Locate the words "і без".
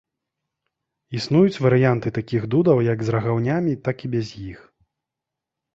4.07-4.27